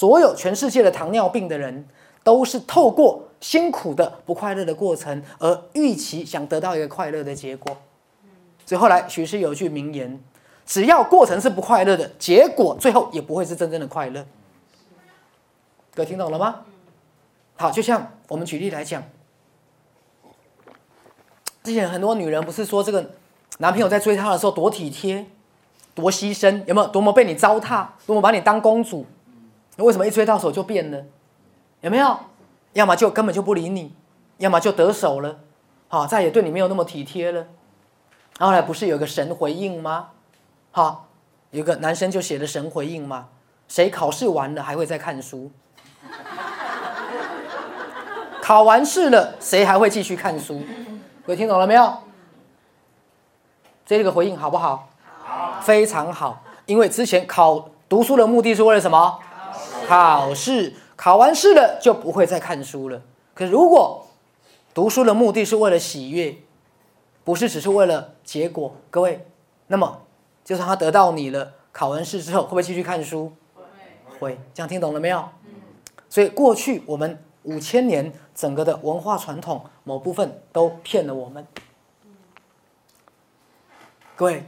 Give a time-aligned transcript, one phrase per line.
[0.00, 1.86] 所有全世界的糖尿病的人，
[2.24, 7.76] 都是透过辛苦的不快乐的过程，而预期想得到一个快乐的结果。
[8.64, 10.18] 所以后来许氏有句名言：
[10.64, 14.24] 只要过程是不快乐的，结果最后也不会是真正的快乐。
[15.92, 16.60] 各位听懂了吗？
[17.56, 19.02] 好，就像我们举例来讲，
[21.62, 23.10] 之前很多女人不是说这个
[23.58, 25.26] 男朋友在追她的时候多体贴、
[25.94, 26.88] 多牺牲，有没有？
[26.88, 29.04] 多么被你糟蹋，多么把你当公主？
[29.84, 31.04] 为什么一追到手就变了？
[31.80, 32.18] 有没有？
[32.72, 33.94] 要么就根本就不理你，
[34.38, 35.40] 要么就得手了，
[35.88, 37.46] 好，再也对你没有那么体贴了。
[38.38, 40.10] 后来不是有个神回应吗？
[40.70, 41.08] 好，
[41.50, 43.28] 有个男生就写了神回应嘛，
[43.66, 45.50] 谁考试完了还会再看书？
[48.40, 50.62] 考完试了，谁还会继续看书？
[51.26, 51.92] 各位听懂了没有？
[53.84, 54.88] 这个回应好不好？
[55.24, 56.42] 好，非常好。
[56.66, 59.18] 因为之前考读书的目的是为了什么？
[59.90, 60.74] 考试。
[60.94, 63.02] 考完试了就不会再看书了。
[63.34, 64.06] 可如果
[64.72, 66.36] 读书的目的是为了喜悦，
[67.24, 69.26] 不是只是为了结果，各位，
[69.68, 70.02] 那么
[70.44, 73.32] 就算他得到你了，考完试之后会不会继续看书？
[74.18, 74.38] 会。
[74.52, 75.26] 这样听懂了没有？
[76.08, 81.46] 所以过去我们五千年整个的文化传统某部分都骗了我们。
[84.14, 84.44] 各位，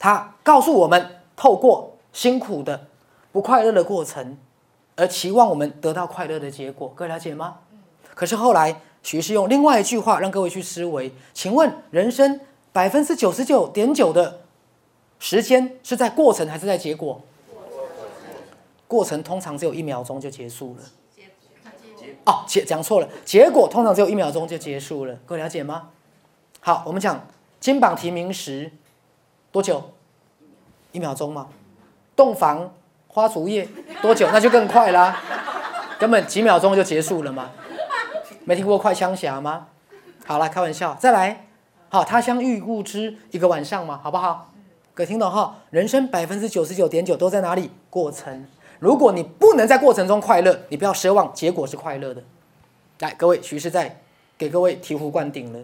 [0.00, 2.88] 他告诉我们，透过辛苦的、
[3.30, 4.36] 不快乐的过程。
[4.94, 7.60] 而期望我们得到快乐的结果，各位了解吗？
[8.14, 12.40] 可是后来徐师用另外一句话让各位去思维，请问人生
[12.72, 14.40] 百分之九十九点九的
[15.18, 17.20] 时间是在过程还是在结果？
[18.86, 20.82] 过程通常只有一秒钟就结束了。
[22.26, 25.88] 哦，结讲错了，结果通常只有一秒钟就结束了，各位了解吗？
[26.60, 27.26] 好，我们讲
[27.58, 28.70] 金榜题名时
[29.50, 29.82] 多久？
[30.92, 31.48] 一秒钟吗？
[32.14, 32.74] 洞房。
[33.12, 33.68] 花烛夜
[34.00, 34.26] 多久？
[34.32, 35.20] 那就更快啦，
[36.00, 37.50] 根本几秒钟就结束了嘛。
[38.44, 39.68] 没听过快枪侠吗？
[40.24, 41.46] 好了，开玩笑，再来。
[41.90, 44.50] 好，他乡遇故知，一个晚上嘛，好不好？
[44.94, 45.58] 各位听懂哈？
[45.68, 47.70] 人生百分之九十九点九都在哪里？
[47.90, 48.46] 过程。
[48.78, 52.22] 如果你不能在过程中快乐，你不要奢望结果是快乐的。
[53.00, 54.00] 来，各位，徐师在
[54.38, 55.60] 给各位醍醐灌顶了。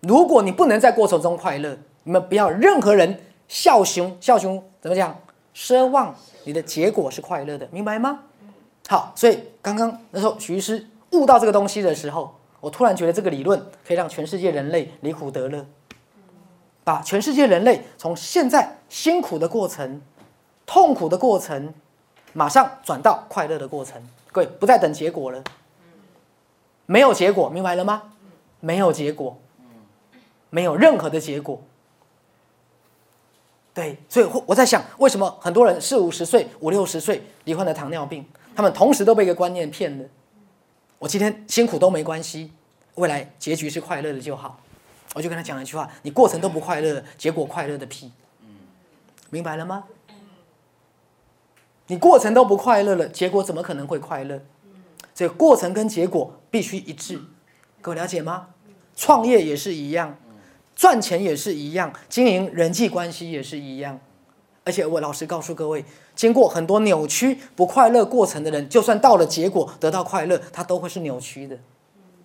[0.00, 3.20] 如果你不能在过程中快乐，你们不要任何人。
[3.48, 5.16] 孝雄，孝雄怎么讲？
[5.54, 8.20] 奢望你的结果是快乐的，明白吗？
[8.88, 15.64] 好，所以刚刚那时候徐医师悟到这个东西的时候，我突然觉得这个理论可以让全世界人类离苦得乐，
[16.82, 20.02] 把全世界人类从现在辛苦的过程、
[20.66, 21.72] 痛苦的过程，
[22.32, 24.02] 马上转到快乐的过程。
[24.32, 25.44] 各位不再等结果了，
[26.86, 28.10] 没有结果，明白了吗？
[28.58, 29.38] 没有结果，
[30.50, 31.62] 没有任何的结果。
[33.74, 38.24] 对，所以我在想，为什么很多人四五十岁、五六十岁罹患了糖尿病，
[38.54, 40.04] 他们同时都被一个观念骗了：
[41.00, 42.52] 我今天辛苦都没关系，
[42.94, 44.60] 未来结局是快乐的就好。
[45.14, 48.12] 我就跟他讲了一句话：你过程都不快乐，结果快乐的屁。
[49.30, 49.84] 明白了吗？
[51.88, 54.40] 你过程都不快乐了，结果怎么可能会快乐？
[55.14, 57.20] 所以过程跟结果必须一致。
[57.82, 58.50] 各位了解吗？
[58.96, 60.16] 创业也是一样。
[60.74, 64.00] 赚钱也是一样，经营人际关系也是一样，
[64.64, 71.54] 而且我老实告诉各位，经过很多扭曲不快乐过程的人，就算到了结果得到快乐，他都会是扭曲的，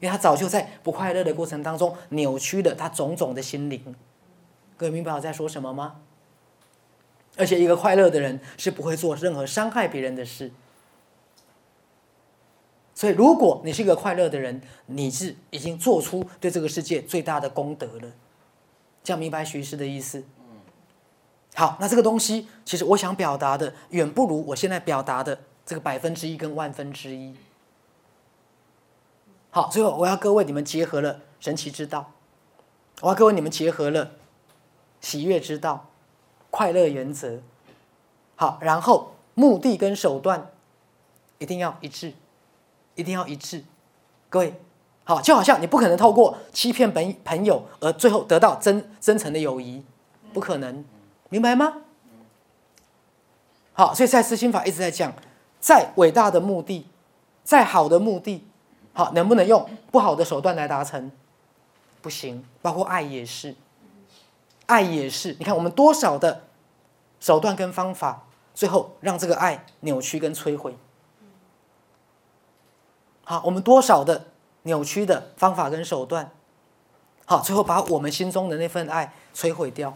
[0.00, 3.94] 因为他早就在不快乐的过程当中扭曲了他种种的心灵。
[4.76, 5.96] 各位明白我在说什么吗？
[7.36, 10.50] 而且一个快乐的人是不会做任何伤害别人的事，
[12.94, 18.10] 所以如果你是一个快乐的人，你是已经做出对这个世界最大的功德了。
[19.08, 20.22] 这样明白徐师的意思。
[21.54, 27.34] 好，那这个东西其实我想表达的远不如我现在表达的这个百分之一跟万分之一。
[29.48, 32.12] 好，最后我要各位你们结合了神奇之道，
[33.00, 34.10] 我要各位你们结合了
[35.00, 35.88] 喜悦之道、
[36.50, 37.40] 快乐原则。
[38.36, 40.50] 好，然后目的跟手段
[41.38, 42.12] 一定要一致，
[42.94, 43.64] 一定要一致，
[44.28, 44.60] 各位。
[45.08, 49.82] 好，就好像你不可能透过欺骗朋朋友而最后得到真真诚的友谊，
[50.34, 50.84] 不可能，
[51.30, 51.78] 明白吗？
[53.72, 55.10] 好，所以在私心法一直在讲，
[55.58, 56.86] 再伟大的目的，
[57.42, 58.46] 再好的目的，
[58.92, 61.10] 好，能不能用不好的手段来达成？
[62.02, 63.54] 不行，包括爱也是，
[64.66, 65.34] 爱也是。
[65.38, 66.44] 你看我们多少的
[67.18, 70.76] 手段跟方法，最后让这个爱扭曲跟摧毁。
[73.24, 74.26] 好，我们多少的。
[74.68, 76.30] 扭曲的方法跟手段，
[77.24, 79.94] 好，最后把我们心中的那份爱摧毁掉。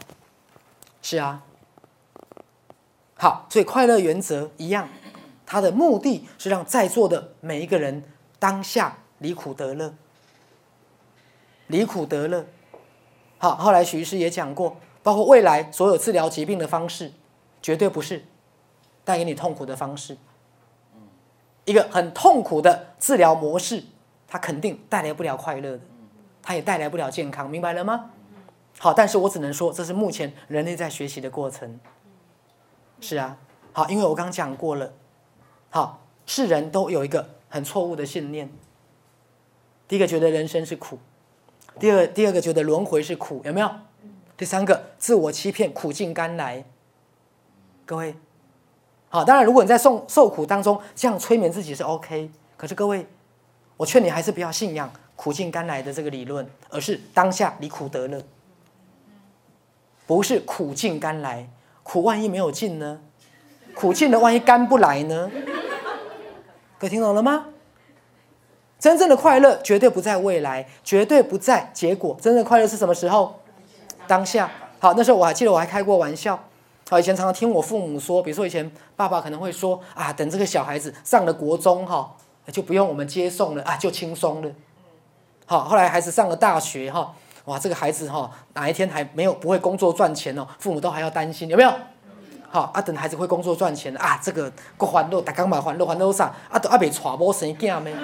[1.03, 1.43] 是啊，
[3.17, 4.89] 好，所以快乐原则一样，
[5.45, 8.03] 它的目的是让在座的每一个人
[8.39, 9.93] 当下离苦得乐，
[11.67, 12.47] 离苦得乐。
[13.37, 17.13] 好，后来徐医师也讲过，包括未来所有治疗疾病的方式，
[17.61, 18.25] 绝对不是
[19.05, 20.17] 带给你痛苦的方式。
[21.65, 23.85] 一个很痛苦的治疗模式，
[24.33, 25.81] 它肯定带来不了快乐的，
[26.43, 28.13] 它也带来不了健康，明白了吗？
[28.79, 31.79] 好，但是我只能说，这是目前人类在学习的过程。
[32.99, 33.37] 是啊，
[33.75, 34.91] 好，因为我刚讲过了，
[35.69, 38.51] 好，世人都有一个很错误的信念。
[39.87, 40.99] 第一个觉得人生是苦，
[41.79, 43.71] 第二第二个觉得轮回是苦，有没有？
[44.39, 46.65] 第三个自我欺骗，苦尽甘来。
[47.85, 48.17] 各位。
[49.11, 53.07] 好，当然，如果你在受受苦当中这样催眠自己是 OK，可是各位，
[53.83, 58.23] 我劝你还是不要信仰苦尽甘来的这个理论，而是当下离苦得乐。
[60.07, 61.49] 不是苦尽甘来，
[61.83, 63.01] 苦万一没有尽呢？
[63.75, 65.29] 苦尽了，万一甘不来呢？
[66.79, 67.47] 各位听懂了吗？
[68.79, 73.41] 真正的快乐绝对不在未来，绝对不在结果，真正的快乐是什么时候？
[74.07, 74.49] 当下。
[74.79, 76.39] 好，那时候我还记得我还开过玩笑。
[76.89, 82.15] 好，以前常常听我父母说，比如说以前爸爸可能会说啊，等这个小孩子上了国中哈，
[82.51, 84.51] 就不用我们接送了啊，就轻松了。
[85.47, 91.73] 好，后来孩子上了大学哈，哇，这个孩子哈，哪一天还没有不会工作赚钱哦，父母都还要担心，有没有？
[92.51, 97.95] 好啊，等孩子会工作赚钱啊，这个过欢乐，大刚嘛欢乐欢乐啥啊，都阿未娶某生囝咩？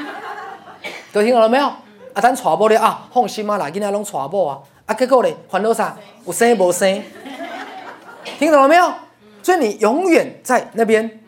[1.12, 1.66] 都听懂了没有？
[1.66, 5.96] 啊，等娶某咧啊，放心啊，来囡仔拢娶某啊，啊，结果咧欢乐啥？
[6.24, 7.02] 有生无生？
[8.38, 8.92] 听懂了没有？
[9.42, 11.20] 所以你永远在那边，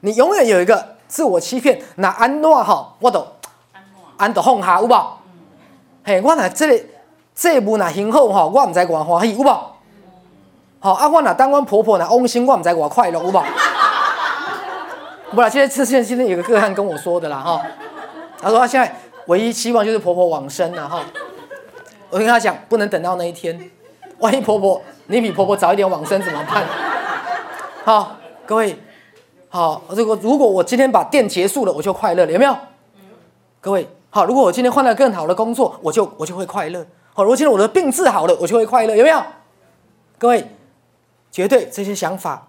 [0.00, 1.80] 你永远有一个自我欺骗。
[1.96, 3.26] 那安诺哈，我都
[4.16, 5.06] 安都放下有无？
[6.04, 6.84] 嘿，我若这个
[7.34, 9.48] 这步若幸好哈，我唔知偌欢喜有无？
[10.78, 13.42] 好啊，我若当阮婆婆若翁心，我唔知偌快乐有无？
[15.32, 17.60] 不啦，现在之前今天有个个案跟我说的啦哈，
[18.40, 18.94] 他说他现在
[19.26, 21.00] 唯一希望就是婆婆往生了哈。
[22.10, 23.70] 我跟他讲，不能等到那一天，
[24.18, 24.80] 万一婆婆。
[25.08, 26.64] 你比婆婆早一点往生怎么办？
[27.84, 28.76] 好，各位，
[29.48, 32.56] 好，如果如果我今天把店结束了，我就快乐了，有没有？
[33.60, 36.86] 各位，好，如果我今天换了更好的工作，我就我就会快乐。
[37.14, 39.22] 好，如果今天我的病治好了，我就会快乐，有没有？
[40.18, 40.46] 各位，
[41.30, 42.48] 绝对这些想法，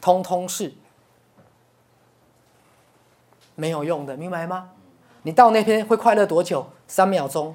[0.00, 0.72] 通通是
[3.54, 4.70] 没有用的，明白吗？
[5.22, 6.66] 你到那边会快乐多久？
[6.86, 7.54] 三秒钟。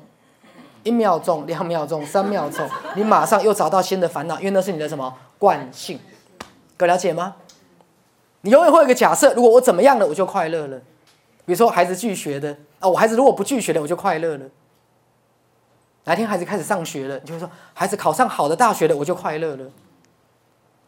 [0.83, 2.67] 一秒钟、两秒钟、三秒钟，
[2.97, 5.97] 你马上又找到新的烦恼，因为那是你的什么惯性？
[6.75, 7.35] 各位了解吗？
[8.43, 10.77] 你永远会有个假设：如果我怎么样了，我就快乐了。
[11.45, 14.45] 比如说孩子拒学的啊，我孩子如果不拒学了，我就快乐了。
[16.03, 19.65] 哪天孩子开始上学了，你就会说：孩子考上好的大学了，我就快乐了。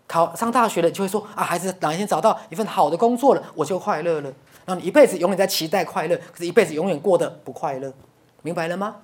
[0.06, 4.34] 考上大学了，就会说：啊，孩子哪一天找到一份好的工作了，我就快乐了。
[4.66, 7.94] 然后你一辈子永远在期待快乐，可是一辈子永远过得不快乐，
[8.42, 8.98] 明白了吗？